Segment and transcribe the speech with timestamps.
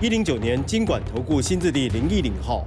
[0.00, 2.66] 一零九年经管投顾新字第零一零号。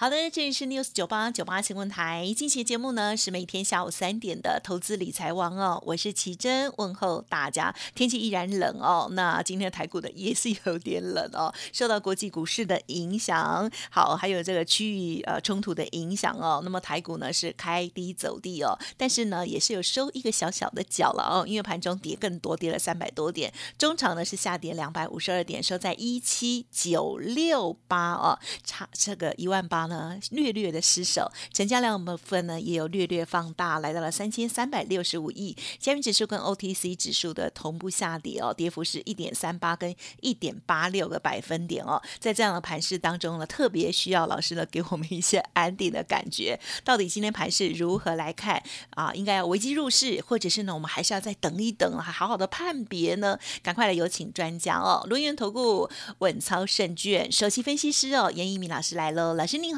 [0.00, 7.74] 好的，这里是 News 九八九八新闻台，今期节目呢是每天下午三点的投资理财王哦，我是奇珍，问候大家。
[7.96, 16.60] 天气依然冷哦，那今天的台股的也是有点冷哦，受到国际股市的影响，好，还有这个区域呃冲突的影响哦。
[16.62, 29.87] 那么台股呢是开低走低哦，但是呢也是有收一个小小的脚了哦，因为盘中跌更多，跌了三百多点，中场呢是下跌两百五十二点，收在一七九六八哦，差这个一万八。
[29.88, 35.56] 呢，略略的失守，成交量部分呢也有略略放大，来到了三千三百六十五亿。
[35.78, 42.00] 加元指数跟 OTC 指数的同步下跌哦，跌幅是一点三八跟一点八六个百分点哦。
[42.18, 46.60] 在这样的盘势当中呢，特别需要老师呢给我们一些安定的感觉。
[46.84, 49.12] 到底今天盘势如何来看啊？
[49.14, 53.38] 应该要危机入市，或者是呢，我们还是要再等一等，还好好的判别呢？
[53.62, 59.77] 赶快来有请专家哦，轮源投顾稳操胜券首席分析师哦，严一鸣老师来了，老师您。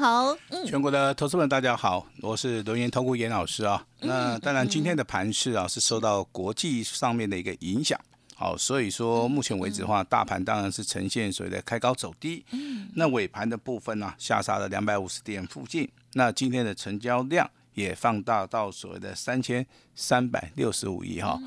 [0.65, 3.85] 全国的投资们大家好，我是轮研投顾严老师啊。
[3.99, 7.99] 那当然，今天的盘势啊是受到国际上面的一个影响，
[8.33, 12.43] 好，所以说目前为止的话，大盘当然是呈现所谓的开高走低。
[12.49, 15.87] 嗯，那尾盘的部分呢，下杀了两百五十点附近。
[16.13, 17.47] 那今天的成交量。
[17.73, 21.39] 也放大到所谓的三千三百六十五亿哈。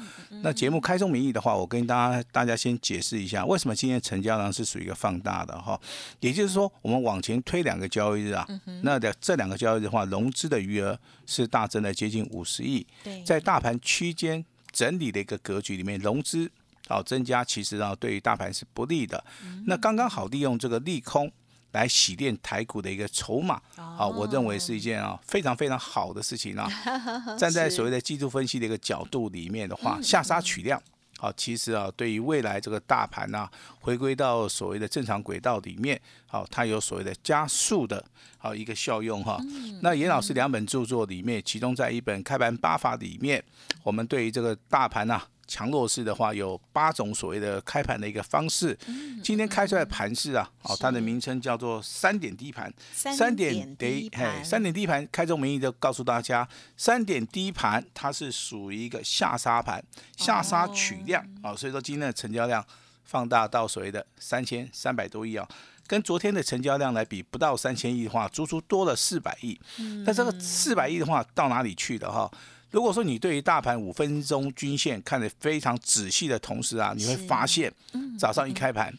[0.43, 5.79] 那节目开宗明义的话，我跟大家大家先解释一下，为什么今天成交量是属于一个放大的哈。
[6.21, 8.47] 也就是说，我们往前推两个交易日啊，
[8.83, 12.87] 那的这两个交易日的话，融资的余额是大增了接近五十亿。
[13.25, 16.51] 在大盘区间整理的一个格局里面，融资
[16.89, 19.23] 啊增加，其实啊对于大盘是不利的。
[19.67, 21.31] 那刚刚好利用这个利空。
[21.75, 26.69] 来洗练台股的一个筹码，啊，我认为是一件啊非常非常好的事情啊。
[27.37, 30.81] 站在所谓的技术分析的一个角度里面的话，下杀取量，
[31.19, 33.49] 好，其实啊对于未来这个大盘呐
[33.81, 38.05] 回归到所谓的正常轨道里面，好，它有所谓的加速的
[38.39, 39.37] 好一个效用哈。
[39.83, 43.43] 那严老师两本著作里面，其中在一本开盘八法里面，
[43.83, 45.21] 我们对于这个大盘呐。
[45.47, 48.77] 强弱势的话，有八种所谓的开盘的一个方式。
[49.23, 52.73] 今天开出来盘势啊，哦，它的名称叫做三点低盘。
[52.93, 59.83] 三点低哎，三点低盘，开宗明义就告诉大家，三点低盘它是属于一个下杀盘，
[60.17, 62.65] 下杀取量啊，所以说今天的成交量
[63.05, 65.47] 放大到所谓的三千三百多亿啊，
[65.87, 69.59] 跟昨天的成交量来比，不到三千亿的话，足足多了四百亿。
[70.05, 72.31] 那这个四百亿的话，到哪里去了哈？
[72.75, 77.73] 如果说你对于大盘五分钟均线看得非常仔细的同时啊，你会发现，
[78.19, 78.93] 早上一开盘，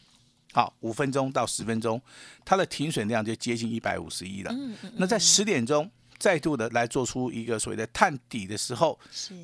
[0.54, 2.00] 好五分钟到十分钟，
[2.42, 4.54] 它的停损量就接近一百五十亿了。
[4.94, 8.98] 那在十点钟再度的来做出一个所谓的探底的时候，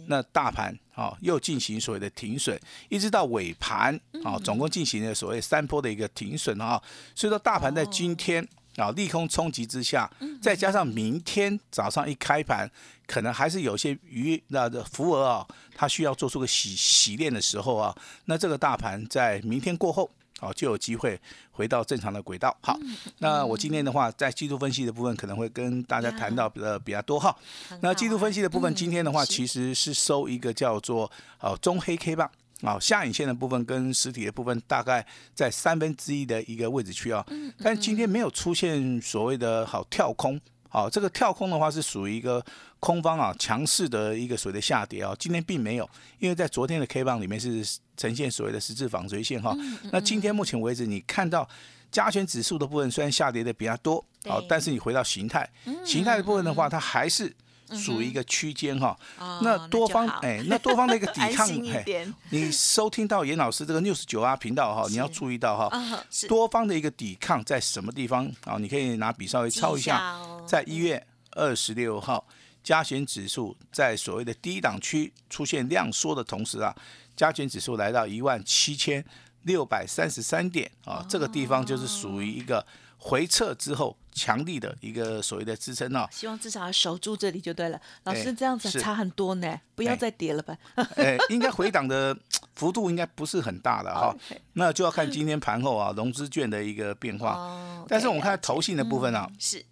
[0.06, 3.94] 那大盘啊又进行所谓的停损，一直到尾盘
[4.24, 6.82] 啊，总共进行了所谓三波的一个停损啊。
[7.14, 8.48] 所以说大盘在今天。
[8.76, 10.10] 啊，利空冲击之下，
[10.40, 12.70] 再加上明天早上一开盘，
[13.06, 17.94] 可能还是有些余那的浮额啊，它需要做出个洗洗练的时候啊，
[18.24, 20.10] 那这个大盘在明天过后，
[20.40, 22.56] 啊，就有机会回到正常的轨道。
[22.62, 22.78] 好，
[23.18, 27.36] 那我今天的话，在季度分析的部分可能会跟大家谈到的比较多哈。
[27.80, 31.10] 那季度分析的部分，今天的话其实是收一个叫做
[31.40, 32.30] 呃中黑 K 棒。
[32.62, 37.24] 啊，下影线的部分跟实体的部分大概在三分之一的一个位置区啊，
[37.58, 42.44] 但今天没有出现所谓的好跳空，好，这个跳空的话是属于一个
[42.78, 45.90] 空方啊强势的一个所谓的下跌啊，今天并没有，
[46.20, 49.56] 因为在昨天的 K 棒里面是呈现所谓的十字纺锤线哈，
[49.90, 51.48] 那今天目前为止你看到
[51.90, 55.50] 加权指数的部分虽然下跌的比较多，好，但是你回到形态，
[55.84, 57.34] 形态的部分的话，它还是。
[57.74, 58.98] 属于一个区间哈，
[59.42, 68.56] 那多方哎，那多方的一个 抵抗，哎，你收听到严老师这个 news 九啊频道哈，你要注意到哈，多方的一个抵抗在什么地方啊？
[68.58, 72.26] 你可以拿笔稍微抄一下，在一月二十六号，
[72.62, 76.74] 加权指数在所谓的低档区出现量缩的同时啊，
[77.16, 79.04] 加权指数来到一万七千
[79.42, 82.64] 六百三十三点啊，这个地方就是属于一个。
[83.04, 86.06] 回撤之后强力的一个所谓的支撑哦。
[86.10, 87.80] 希望至少要守住这里就对了。
[88.04, 90.56] 老师哎这样子差很多呢，不要哎再跌了吧？
[90.96, 92.16] 哎，应该回档的
[92.54, 94.14] 幅度应该不是很大的哈、
[94.54, 97.32] 那就要看今天盘后啊融资券的一个变化。
[97.32, 99.64] 哦但是我们看投信的部分啊，嗯是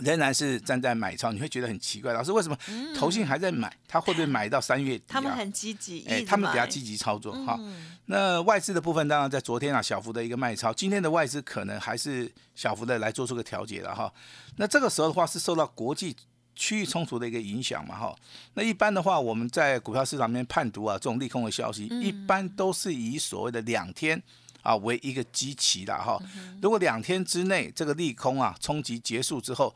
[0.00, 2.56] 仍然是站在买超，你会觉得很奇怪，老师为什么
[2.94, 3.74] 投信还在买？
[3.86, 7.56] 他会不会买到三月底、他们很积极，哎，一直买他们比较积极操作哈。
[7.58, 14.10] 嗯那外资的部分，当然在昨天啊小幅的一个卖超，今天的外资可能还是小幅的来做出个调节了哈。
[14.56, 16.16] 那这个时候的话是受到国际
[16.54, 18.16] 区域冲突的一个影响嘛哈。
[18.54, 24.22] 那一般的话，我们在股票市场里面判读啊这种利空的消息，嗯一般都是以所谓的两天。
[24.68, 29.74] 啊，为一个基期了哈，嗯如果两天之内这个利空啊冲击结束之后，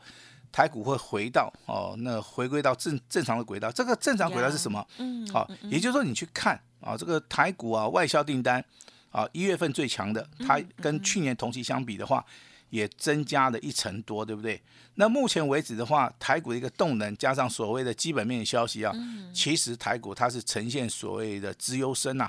[0.51, 3.71] 台股会回到哦，那回归到正正常的轨道。
[3.71, 4.85] 这个正常轨道是什么？
[4.99, 8.63] 嗯，好、也就是说你去看啊，这个台股啊外销订单
[9.09, 12.23] 啊一月份最强的，它跟去年同期相比的话，
[12.73, 14.59] 也增加了一成多，对不对？
[14.95, 18.91] 那目前为止的话，台股的一个动能加上所谓的基本面的消息啊，
[19.31, 22.27] 其实台股它是呈现所谓的资优生呐、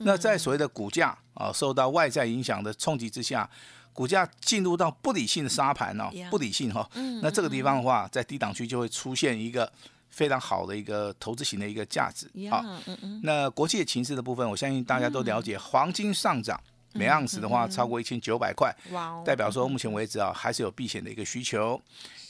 [0.00, 3.48] 那在所谓的股价啊受到外在影响的冲击之下。
[3.96, 6.86] 股价进入到不理性的沙盘哦不理性哈、
[7.22, 9.72] 那这个地方的话，在低档区就会出现一个
[10.10, 12.82] 非常好的一个投资型的一个价值呀啊。，
[13.22, 16.60] 那国际的情势的部分，我相信大家都了解，黄金上涨
[16.96, 18.74] 每盎司的话超过一千九百块，
[19.24, 21.80] 代表说目前为止啊还是有避险的一个需求。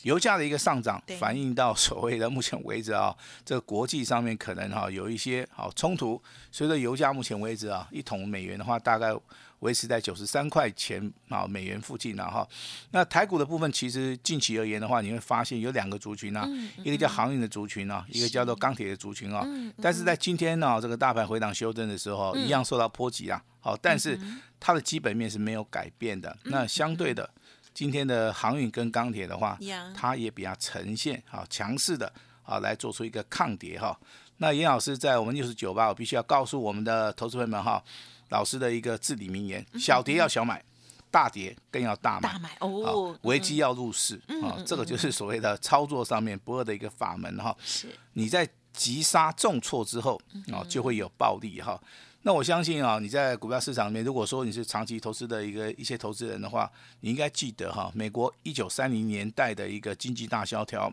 [0.03, 3.13] 油价的一个上涨，反映到所谓的目前为止啊，
[3.45, 6.23] 这个国际上面可能哈、有一些好冲突。
[6.53, 9.13] 随着油价目前为止啊，一桶美元的话大概
[9.61, 12.47] 维持在九十三块钱啊美元附近了哈。
[12.91, 16.49] 那台股的部分，其实近期而言的话，你会发现有两个族群啊，
[16.85, 19.47] 一个叫航运的族群啊，一个叫做钢铁的族群啊。
[19.81, 23.43] 但是在今天呢、这个大盘回档修正的时候，一样受到波及啊。
[23.61, 24.19] 好，但是
[24.61, 26.37] 它的基本面是没有改变的。
[26.45, 27.29] 那相对的，
[27.75, 29.59] 今天的航运跟钢铁的话，
[29.95, 32.13] 它也比较呈现啊强势的
[32.45, 33.99] 啊，来做出一个抗跌哈。
[34.37, 37.83] 那严老师在我们六十九吧，我必须要告诉我们的投资朋友们哈，
[38.29, 40.63] 老师的一个至理名言：小跌要小买，
[41.11, 42.39] 大跌更要大买大。
[42.39, 47.57] 买啊哦，，危机要入市啊，这个就是所谓的操作上面不二的一个法门哈。
[47.65, 50.21] 是你在急杀重挫之后
[50.53, 51.81] 啊，就会有暴利哈。
[52.23, 56.69] 那我相信啊，你在股票市场里面，如果说你是长期投资的一个一些投资人的话，
[56.99, 60.93] 你应该记得哈，美国一九三零年代的一个经济大萧条，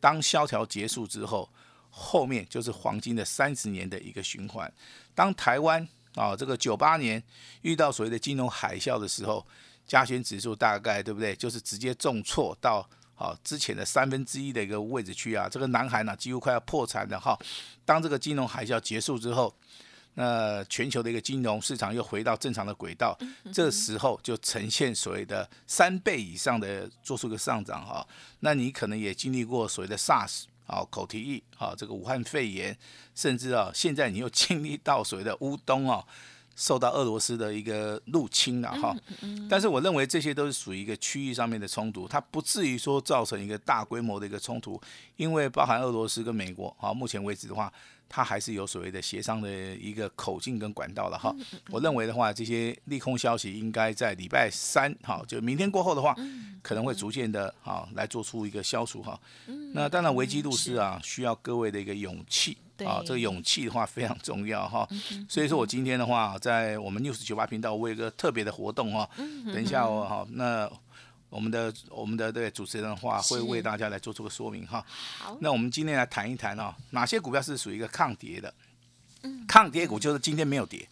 [0.00, 1.48] 当萧条结束之后，
[1.90, 4.70] 后面就是黄金的三十年的一个循环。
[5.14, 7.22] 当台湾啊这个九八年
[7.62, 9.44] 遇到所谓的金融海啸的时候，
[9.86, 11.34] 加权指数大概对不对？
[11.36, 17.38] 就是直接重挫到好之前的三分之一的一个位置去啊，这个南韩呢、几乎快要破产了哈。
[17.84, 19.54] 当这个金融海啸结束之后，
[20.14, 23.18] 那全球的一个金融市场又回到正常的轨道，
[23.52, 28.06] 这时候就呈现所谓的三倍以上的做出一个上涨哈。
[28.40, 32.76] 那你可能也经历过所谓的 SARS 啊、口蹄疫啊、这个武汉肺炎，
[33.14, 36.04] 甚至啊现在你又经历到所谓的乌东啊。
[36.56, 38.96] 受到俄罗斯的一个入侵了哈，
[39.50, 44.80] 但是我认为这些都是属于一个区域上面的冲突，它不至于说造成一个大规模的一个冲突，
[45.16, 47.72] 因为包含俄罗斯跟美国啊，目前为止的话，
[48.08, 51.34] 它还是有所谓的协商的一个口径跟管道了哈。
[51.70, 56.14] 我认为的话，这些利空消息应该在礼拜三哈，就明天过后的话，
[56.62, 59.18] 可能会逐渐的哈来做出一个消除哈。
[59.72, 62.56] 那当然危机入市啊，需要各位的一个勇气。
[62.84, 64.84] 啊，这个勇气的话非常重要哈，
[65.28, 69.08] 所以说我今天的话，在我们六十九八频道，我有一个特别的活动哈，
[69.46, 70.68] 等一下我哈，那
[71.34, 74.84] 我们的我们的这个主持人的话，会为大家来做出个说明哈。
[75.18, 78.54] 好，那我们今天来谈一谈啊，哪些股票是属于一个抗跌的？
[79.48, 80.86] 抗跌股就是今天没有跌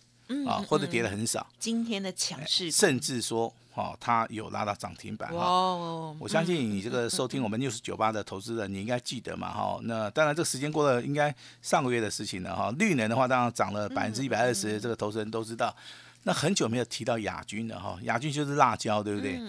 [0.47, 5.37] 啊，或者跌的很少，今天的强势，甚至说哦，它有拉到涨停板哈。
[5.37, 9.79] 哦，我相信你这个收听我们六十九八的投资人，你应该记得嘛哈。
[9.83, 12.75] 那当然，这个时间过了，应该上个月的事情了哈。
[12.79, 15.75] 绿能的话，当然涨了百分之一百二十，这个投资人都知道。
[16.25, 19.41] 那很久没有提到亚军了哈，亚军就是辣椒，对不对？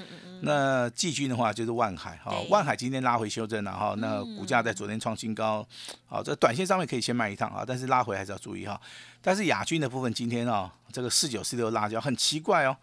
[0.46, 5.66] 那季军的话就是万海哈对，万海今天拉回修正了哈，那股价在昨天创新高，
[6.06, 8.80] 好，这短线上面可以先卖一趟啊，但是拉回还是要注意哈。
[9.22, 12.76] 但是亚军的部分今天啊，这个四九四六辣椒很奇怪哦，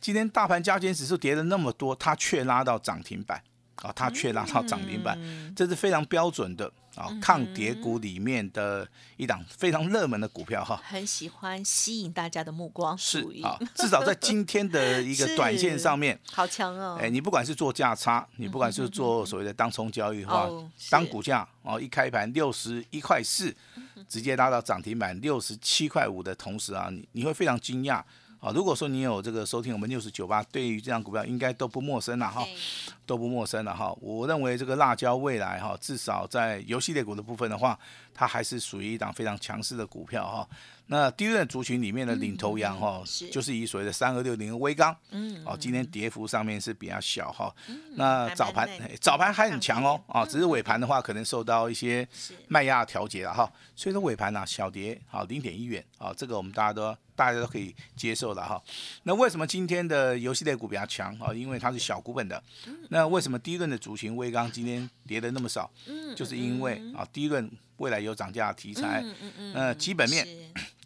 [0.00, 3.42] 今天大盘加权指数跌了那么多，它却拉到涨停板
[3.76, 5.18] 啊，它却拉到涨停板，
[5.56, 8.86] 这是非常标准的啊抗跌股里面的
[9.16, 10.80] 一档非常热门的股票哈。
[10.84, 20.48] 很喜欢吸引大家的目光，是啊，至少在今天的 一个短线上面，好强哦，哎，你不管是做价差，你不管是做所谓的当冲交易的话
[20.90, 23.54] 当股价哦一开盘六十一块四，
[24.08, 28.02] 直接拉到涨停板六十七块五的同时啊，你你会非常惊讶
[28.42, 32.44] 啊，如果说你有这个收听我们六十九八，对于这张股票应该都不陌生了哈，
[33.06, 33.96] 都不陌生了哈。
[34.00, 37.78] 我认为这个辣椒未来哈，至少在游戏类股的部分的话，
[38.12, 40.48] 它还是属于一档非常强势的股票哈。
[40.92, 47.50] 那第一轮族群里面的领头羊哈，是就是以所谓的三二六零微钢，嗯哦，今天跌幅上面是比较小哈。
[47.94, 48.68] 那早盘
[49.00, 52.06] 早盘还很强哦，上啊，只是尾盘的话可能受到一些
[52.46, 58.62] 卖压调节了哈，所以说尾盘呢、小跌好零点一元啊，这个我们大家都大家都可以接受的哈。
[59.04, 61.32] 那为什么今天的游戏类股比较强啊？
[61.32, 62.42] 因为它是小股本的。
[62.90, 65.70] 那为什么第一轮的族群微钢今天跌的那么少？
[65.86, 70.26] 嗯就是因为啊第一轮未来有涨价的题材，嗯嗯嗯呃基本面、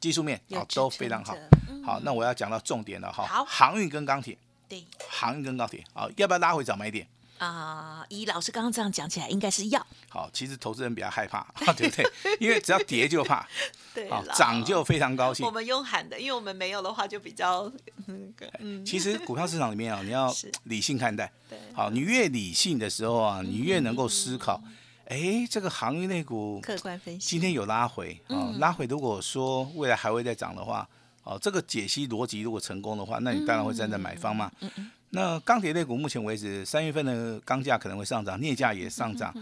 [0.00, 1.36] 技术面有啊都非常好
[1.84, 4.36] 好，那我要讲到重点了哈好，航运跟钢铁，
[4.68, 7.06] 对航运跟钢铁好，要不要拉回早买点？
[7.38, 12.10] 啊，以老师刚刚这样讲起来，应该是要好，其实投资人比较害怕， 对不对？
[12.40, 13.48] 因为只要跌就怕， 啊，
[13.94, 15.50] 对啦涨就非常高兴我。
[15.50, 17.70] 们用喊的，因为我们没有的话就比较
[18.06, 21.30] 嗯嗯其实股票市场里面啊，你要 理性看待。
[21.50, 24.60] 对好，你越理性的时候啊，你越能够思考。
[25.08, 27.28] 嗯哎，这个航运类股客观分析。
[27.28, 30.88] 今天有拉回啊，嗯拉回如果说未来还会再涨的话，
[31.22, 34.50] 哦，这个解析逻辑如果成功的话，那你当然会站在买方嘛。
[34.60, 39.32] 嗯那钢铁类股目前为止，三月份的钢价可能会上涨，镍价也上涨。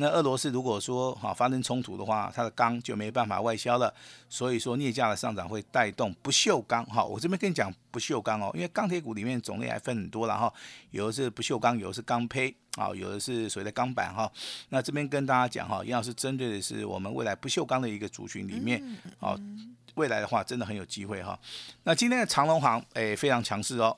[0.00, 3.92] 嗯那俄罗斯如果说哈、发生冲突的话，它的钢就没办法外销了，
[4.30, 6.82] 所以说镍价的上涨会带动不锈钢。
[6.86, 10.50] 哈、我这边跟你讲不锈钢哦，因为钢铁股里面种类还分很多了哈，
[10.90, 14.30] 有的是不锈钢，有的是钢坯，啊，有的是所谓的钢板哈。
[14.70, 18.82] 那这边跟大家讲哈，杨老师针对的是我们未来不锈钢的一个族群里面，
[19.18, 19.38] 哦，
[19.96, 21.38] 未来的话真的很有机会哈。
[21.84, 23.94] 那今天的长隆行哎非常强势哦。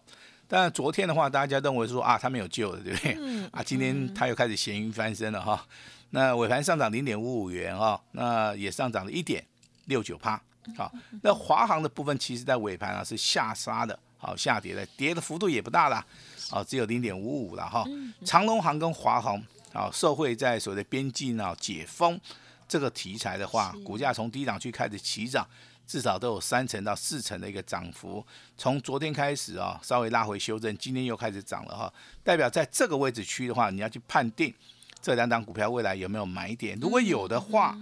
[0.53, 3.43] 但昨天的话，大家认为说啊，它没有救了，对不对？
[3.53, 5.67] 啊，今天它又开始咸鱼翻身了哈。
[6.11, 9.43] 那尾盘上涨零点五五元哈，那也上涨了一点
[9.87, 10.39] 六九趴。
[10.77, 10.93] 好，
[11.23, 16.05] 那华航的部分其实在尾盘啊是下杀的，好下跌的，跌的幅度也不大啦，
[16.51, 17.83] 啊只有零点五五了哈。
[18.23, 19.43] 长隆航跟华航
[19.73, 22.21] 啊受惠在所谓的边境啊解封
[22.69, 25.49] 这个题材的话，股价从低档区开始起涨。
[25.87, 28.25] 至少都有三成到四成的一个涨幅，
[28.57, 34.53] 从昨天开始啊，稍微拉回修正，今天又开始涨了哈，代表在这个位置区的话，你要去判定
[35.01, 37.77] 这两档股票未来有没有买点，如果有的话，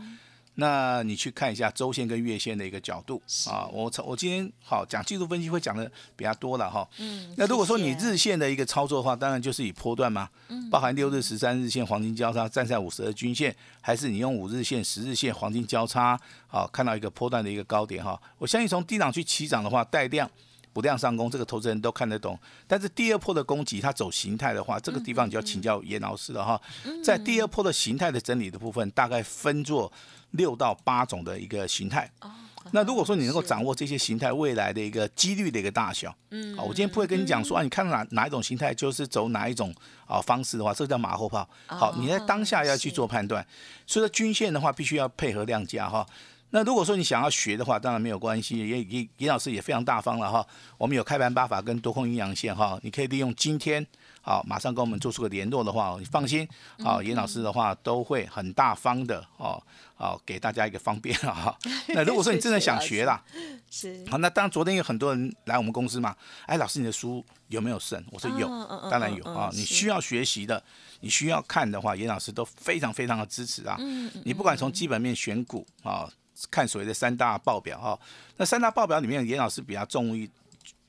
[0.60, 3.66] 那你去看一下周线跟月线的一个角度啊。
[3.72, 6.86] 我从我今天好讲技术分析会讲的比较多了哈。
[6.98, 10.28] 嗯那如果说你日线的一个操作的话，当然就是以波段嘛，
[10.70, 18.20] 包含六日、十三日线黄金交叉站在五十二均线，还是你用五日线、十日线黄金交叉，好看到一个波段的一个高点哈。
[18.36, 20.30] 我相信从低档去起涨的话，带量。
[20.72, 22.38] 不量上攻，这个投资人都看得懂。
[22.66, 26.60] 但是第二波的攻击，它走形态的话，这个地方你就要请教严老师了哈。
[27.02, 29.92] 在第二波的形态的整理的部分，大概分作
[30.32, 32.10] 六到八种的一个形态。
[32.20, 32.30] 哦
[32.72, 39.74] 那如果说你能够掌握，握这些形态未来的一个几率的一个大小，嗯好，我今天不会跟你讲说啊，你看到哪哪一种形态就是走哪一种
[40.06, 41.48] 啊方式的话，这个叫马后炮。
[41.66, 43.44] 好，你在当下要去做判断。
[43.86, 46.06] 所以说均线的话，必须要配合量价哈。
[46.50, 50.46] 那如果说你想要学的话，当然没有关系，也也严老师也非常大方了哈。
[50.76, 53.86] 我们有开盘八法跟多空阴阳线哈，你可以利用今天
[54.20, 56.46] 好马上跟我们做出个联络的话，你放心，
[56.82, 59.62] 好严老师的话都会很大方的哦，
[59.94, 61.56] 好给大家一个方便哈。
[61.94, 63.22] 那如果说你真的想学啦，
[63.70, 66.16] 是好，那当然昨天有很多人来我们公司嘛，
[66.46, 68.02] 哎，老师你的书有没有剩？
[68.10, 68.48] 我说有，
[68.90, 69.50] 当然有啊。
[69.52, 70.60] 你需要学习的，
[71.00, 73.76] 你需要看的话，严老师都非常非常的支持啊。
[73.78, 76.08] 嗯你不管从基本面选股啊，
[76.50, 77.98] 看所谓的三大报表哈、
[78.36, 80.30] 那三大报表里面，严老师比较重于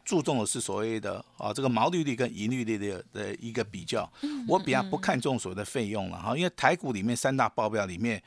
[0.03, 4.09] 注重的是所谓的啊这个毛利率跟盈利率的的一个比较。
[4.47, 8.21] 我比较不看重所谓的费用了哈，因为台股里面三大报表里面，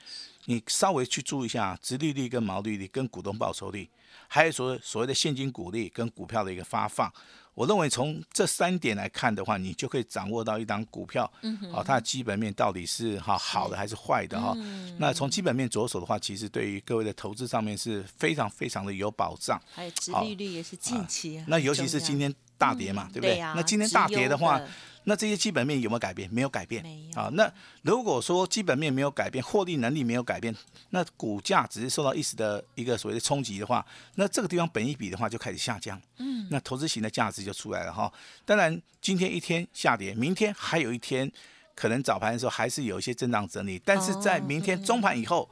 [0.46, 3.88] 你稍微去注意一下，殖利率跟毛利率跟股东报酬率，
[4.28, 7.12] 还有所谓所谓的现金股利跟股票的一个发放。
[7.54, 11.24] 我认为从这三点来看的话，你就可以掌握到一档股票，
[11.72, 14.56] 啊，它的基本面到底是哈好的还是坏的哈。
[14.98, 19.60] 那从基本面着手的话，其实对于各位的投资上面是非常非常的有保障。
[19.74, 19.90] 还有
[20.22, 23.38] 利率也是近期很那尤其是今天大跌嘛，对不对？
[23.38, 24.68] 那今天大跌的话的，
[25.04, 26.28] 那这些基本面有没有改变？
[26.32, 27.28] 没有改变啊。
[27.34, 27.50] 那
[27.82, 30.54] 如果说基本面没有改变，获利能力没有改变，
[30.90, 36.00] 那股价只是受到一时的一个所谓的冲击的话，那这个地方本一比的话就开始下降。
[36.18, 38.10] 嗯，那投资型的价值就出来了哈。
[38.44, 41.30] 当然，今天一天下跌，明天还有一天。
[41.76, 45.50] 可能早盘的时候还是有一些震荡整理，但是在明天中盘以后，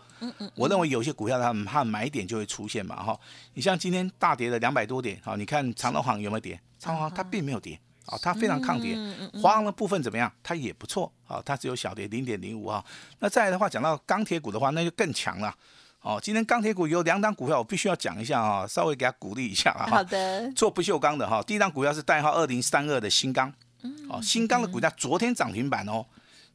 [0.54, 3.18] 我认为有些股票它它买点就会出现嘛哈。
[3.54, 6.60] 你像今天大跌了两百多点，好，你看长隆行有没有跌？
[6.82, 8.98] 长隆行它并没有跌，啊，它非常抗跌。
[9.40, 10.30] 华航的部分怎么样？
[10.42, 12.84] 它也不错，啊，它只有小跌零点零五啊。
[13.20, 15.54] 那再来的话，讲到钢铁股的话，那就更强了。
[16.00, 19.86] 哦，今天钢铁股有两档股票，我必须要讲一下啊，稍微给他鼓励一下啊。
[19.86, 26.04] 好的，做不锈钢的哈，第一档股票是代号二零三二的新钢，嗯哦，新钢的股价昨天涨停板哦，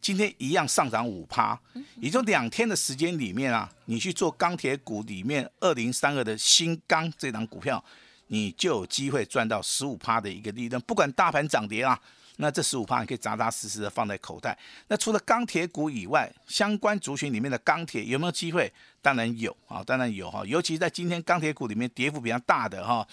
[0.01, 7.81] 今天一样上涨五趴，嗯也就两天的时间里面啊，你去做钢铁股里面二零三二的新钢这档股票，
[8.27, 11.99] 你就有机会赚到十五趴的一个利润，不管大盘涨跌啊。
[12.39, 14.55] 那这十五趴你可以扎扎实实的放在口袋。
[14.89, 18.71] 那除了钢铁股以外，相关族群里面的钢铁有没有机会？
[19.01, 20.45] 当然有啊，当然有哈。
[20.45, 23.03] 尤其在今天钢铁股里面跌幅比较大的哈，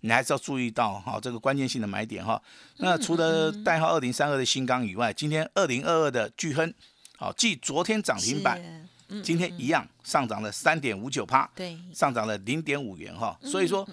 [0.00, 2.38] 你还是要注意到哈这个关键性的买点哈。
[2.76, 6.74] 那除了代号二零三二的新钢以外，今天二零二二的巨亨，
[7.16, 8.86] 好，继昨天涨停板，
[9.22, 13.34] 今天一样上涨了三点五九趴，对，上涨了零点五元哈。
[13.42, 13.88] 所以说。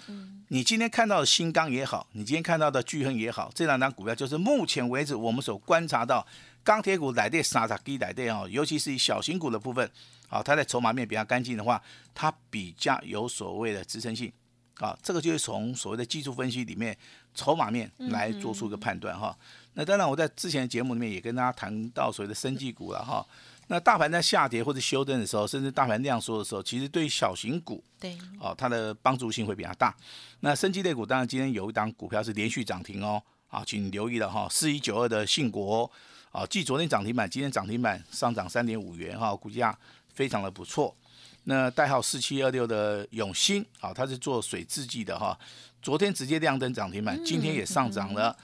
[0.54, 6.28] 你今天看到的新钢也好，你今天看到的巨亨也好，这两张股票就是目前为止我们所观察到
[6.62, 9.90] 钢铁股来电杀杀低来电哦，尤其是以小型股的部分，
[10.28, 11.82] 啊，它在筹码面比较干净的话，
[12.14, 14.30] 它比较有所谓的支撑性，
[14.80, 16.98] 啊，这个就是从所谓的技术分析里面
[17.34, 19.34] 筹码面来做出一个判断哈。
[19.76, 23.26] 那当然我在之前的节目里面也跟大家谈到所谓的生技股了哈。
[23.72, 29.96] 那大盘在下跌或者修正的时候，甚至大盘量缩的时候，其实对于小型股对，哦，它的帮助性会比较大。
[30.42, 35.90] 那升级类股当然今天有一档股票是连续涨停哦，啊，请留意了哈，四一九二的信国
[36.34, 39.74] 啊，继昨天涨停板，今天涨停板上涨三点五元哈，股价
[40.14, 40.94] 非常的不错。
[41.46, 45.40] 那代号四七二六的永兴啊，它是做水制剂的哈，
[45.82, 48.38] 昨天直接亮灯涨停板，今天也上涨了。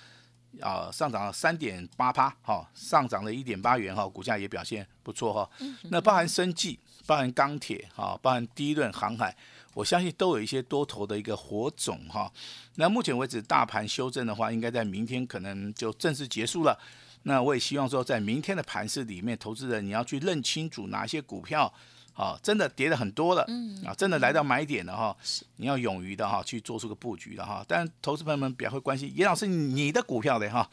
[0.62, 5.50] 啊，上涨了三点八趴，哈，上涨了一点八元，哈，股价也表现不错，哈。
[5.90, 9.36] 那包含生技、包含钢铁，哈，包含第一轮航海，
[9.74, 12.32] 我相信都有一些多头的一个火种，哈。
[12.76, 16.78] 那目前为止，大盘修正的话，应该在明天可能就正式结束了。
[17.24, 21.74] 那我也希望说，在明天的盘市里面，投资人你要去认清楚哪些股票。
[22.18, 25.16] 啊，真的跌的很多了，嗯，啊，真的来到买点了哈，
[25.58, 27.64] 你要勇于的哈去做出个布局的哈。
[27.68, 30.68] 但投资朋友们比较会关心，严老师你的股票的哈，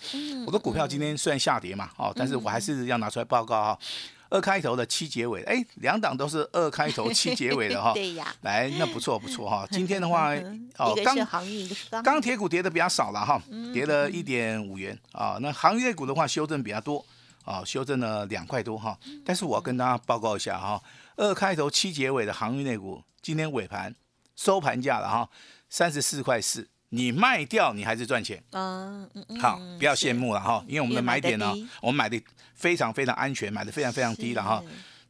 [0.46, 3.78] 我的股票今天虽然下跌嘛，哦，但是我还是要拿出来报告哈。
[4.30, 7.92] 二开头的七结尾，哎，两档都是二开头七结尾的哈。
[7.94, 9.64] 对呀，来，那不错不错哈。
[9.70, 10.34] 今天的话，
[10.78, 13.40] 哦，钢钢铁股跌的比较少了哈，
[13.72, 15.38] 跌了一点五元啊。
[15.40, 17.04] 那行业股的话修正比较多
[17.44, 18.98] 啊，修正了两块多哈。
[19.24, 20.83] 但是我要跟大家报告一下哈。
[21.16, 23.94] 二开头七结尾的航运类股，今天尾盘
[24.37, 25.29] 收盘价了哈，
[25.68, 28.42] 三十四块四，你卖掉你还是赚钱。
[28.50, 29.09] 嗯，
[29.40, 32.20] 好，不要羡慕了哈，因为我们的买点呢我们买的
[32.55, 34.62] 非常非常安全，买的非常非常低了哈。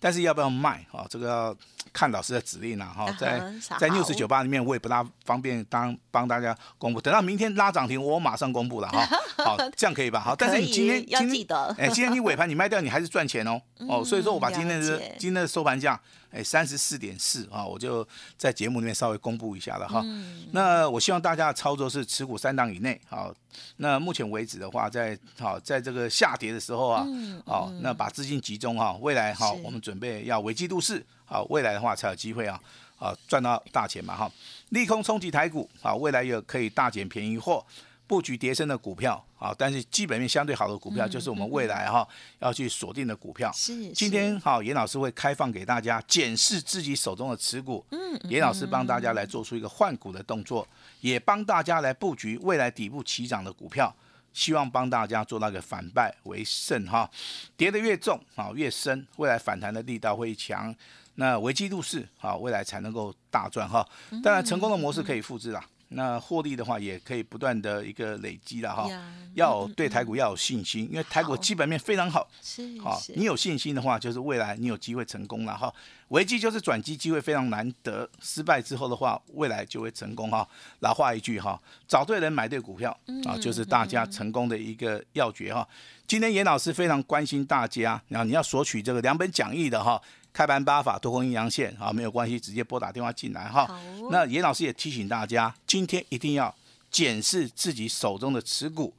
[0.04, 1.06] 但是要不要卖啊？
[1.08, 1.56] 这个要
[1.90, 3.10] 看老师的指令了哈。
[3.18, 3.42] 在
[3.80, 7.00] 在六十九八里面，我也不大方便当帮大家公布。
[7.00, 9.08] 等到明天拉涨停，我马上公布了哈。
[9.42, 10.20] 好，这样可以吧？
[10.20, 13.58] 好，但是你今天要记得，哎，今天你尾盘你卖掉，你还是赚钱哦。
[13.88, 15.98] 哦，所以说我把今天的今天的收盘价，
[16.34, 20.04] 哎，三十四点四啊，我就在节目里面稍微公布一下了哈。
[20.50, 23.00] 那我希望大家的操作是持股三档以内。
[23.06, 23.32] 好，
[23.76, 27.06] 那目前为止的话，在好在这个下跌的时候啊，
[27.46, 32.60] 好，那把资金集中哈，未来哈，我们准备要危机入市，好，未来的话才有机会啊，
[32.98, 34.28] 啊，赚到大钱嘛哈。
[34.70, 37.64] 利空冲击台股，啊，未来有可以大捡便宜货。
[38.06, 42.06] 布局叠升的股票啊，但是基本面相对好的股票，就是我们未来哈
[42.40, 43.50] 要去锁定的股票。
[43.52, 47.84] 是，今天好，严老师会开放给大家检视自己手中的持股。
[47.90, 50.66] 嗯，严老师帮大家来做出一个换股的动作，
[51.00, 53.94] 也帮大家来布局未来底部起涨的股票，
[54.32, 57.10] 希望帮大家做那个反败为胜哈。
[57.56, 60.74] 跌得越重啊越深，未来反弹的力道会强。
[61.16, 63.88] 那危机入市啊，未来才能够大赚哈。
[64.22, 65.64] 当然，成功的模式可以复制啦。
[65.94, 68.88] 那获利的话，也可以不断的一个累积了哈。
[69.34, 72.28] 要对台股要有信心，因为台股基本面非常好。
[72.42, 75.72] 是，好，你有信心的话，就是未来你有机会成功了哈。
[76.08, 78.08] 危机就是转机，机会非常难得。
[78.20, 80.46] 失败之后的话，未来就会成功哈。
[80.80, 85.66] 老话一句哈，找对人买对股票啊，就是大家成功的一个要诀哈。
[86.06, 90.00] 今天严老师非常关心大家，然后你要索取这个两本讲义的哈。
[90.34, 93.80] 开盘八法多空阴阳线啊，没有关系，直接拨打电话进来哈。
[94.10, 96.52] 那严老师也提醒大家，今天一定要
[96.90, 98.92] 检视自己手中的持股，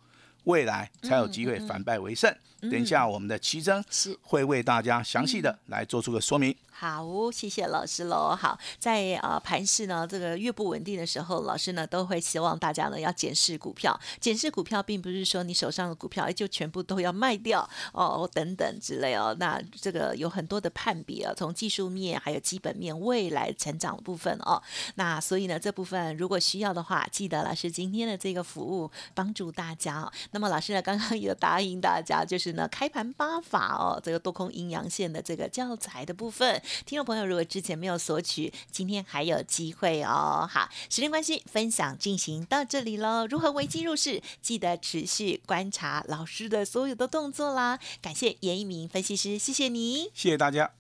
[0.46, 2.34] 未来才有机会反败为胜。
[2.62, 6.56] 等一下，我们的奇珍是会为大家详细的来做出个说明。
[6.78, 8.36] 好，谢谢老师喽。
[8.38, 13.98] 好，在呃盘市呢这个越不稳定的时候，老师呢都会希望大家呢要检视股票。
[14.20, 19.34] 检视股票，并不是说你手上的股票就全部都要卖掉哦，等等之类哦。
[19.40, 24.62] 那这个有很多的判别啊，从技术面还有基本面、未来成长部分哦。
[24.96, 30.12] 那所以呢，这部分如果需要的话，记得老师今天的这个服务帮助大家。
[30.32, 40.48] 那么老师呢，刚刚有答应大家，就是呢开盘八法哦，这个多空阴阳线的这个教材的部分， 听众朋友如果之前没有索取，今天还有机会哦。
[40.52, 43.28] 好，时间关系，分享进行到这里喽。
[43.28, 47.80] 如何危机入市，记得持续观察老师的所有的动作啦。
[48.02, 50.12] 感谢严一鸣分析师，谢谢你。
[50.14, 50.72] 谢谢大家。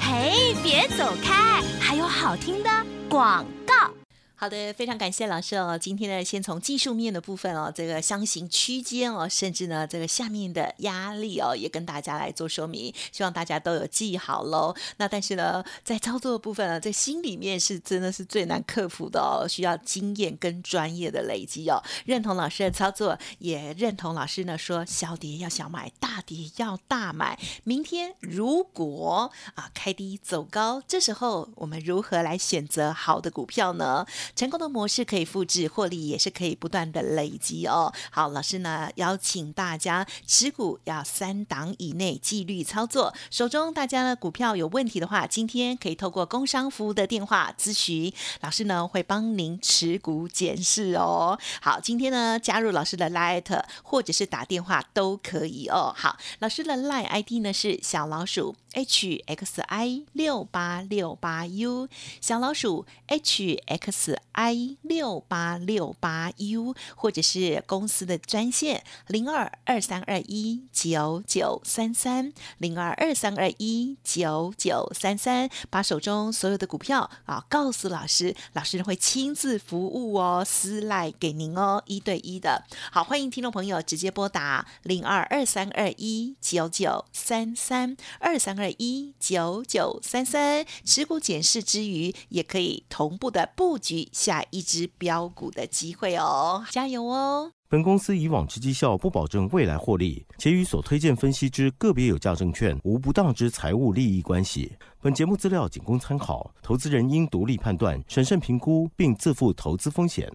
[0.00, 2.70] 嘿，别走开，还有好听的
[3.08, 3.97] 广告。
[4.40, 5.76] 好的，非常感谢老师哦。
[5.76, 14.72] 今天呢，先从技术面的部分哦，这个箱型区间哦，甚至呢这个下面的压力哦，也跟大家来做说明，希望大家都有记好喽。
[14.98, 21.82] 那但是呢，在操作的部分呢，在心里面是真的是最难克服的哦，需要经验跟专业的累积哦。
[22.04, 27.36] 认同老师的操作，也认同老师呢说，小跌要小买，大跌要大买。
[27.64, 34.06] 明天如果啊开低走高，这时候我们如何来选择好的股票呢？
[34.34, 37.92] 成功的模式可以复制，获利也是可以不断的累积哦。
[38.10, 43.14] 好，老师呢邀请大家持股要三档以内，纪律操作。
[43.30, 51.38] 手中大家的股票有问题的话，今天可以透过工商服务的电话咨询，老师呢会帮您持股检视哦。
[51.60, 55.94] 好，今天呢加入老师的 Light 或者是打电话都可以哦。
[55.96, 61.88] 好，老师的 Light ID 呢是小老鼠 H X I 六八六八 U，
[62.20, 64.18] 小老鼠 H X。
[64.38, 82.64] i 六八六八 u 或者是公司的专线零二二三二一九九三三零二二三二一九九三三，把手中所有的股票啊告诉老师，老师会亲自服务哦，私赖给您哦，一对一的。
[82.92, 94.06] 好，欢迎听众朋友直接拨打零二二三二一九九三三二三二二一九九三三，持股检视之余，也可以同步的布局。
[94.12, 97.50] 下一支标股的机会哦，加油哦！
[97.70, 104.70] 本公司以往之绩效不保证未来获利，且与所推荐分析之个别有价证券无不当之财务利益关系。
[105.00, 110.30] 本节目资料仅供参考，投资人应独立判断、审慎评估，并自负投资风险。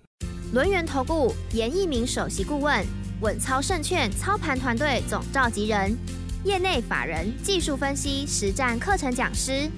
[0.54, 2.84] 轮源投顾严一鸣首席顾问，
[3.22, 5.96] 稳操胜券操盘团队总召集人，
[6.43, 9.69] 业内法人技术分析实战课程讲师。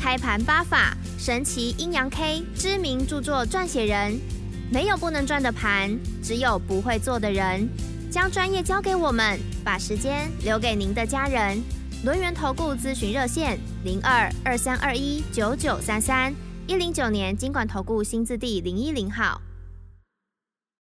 [0.00, 4.18] 开盘八法，神奇阴阳 K，知名著作撰写人，
[4.70, 7.68] 没有不能赚的盘，只有不会做的人。
[8.10, 11.60] 将专业交给我们，把时间留给您的家人。
[12.04, 16.32] 轮源投顾咨询热线：零二二三二一九九三三
[16.66, 19.40] 一零九年经管投顾新字第零一零号。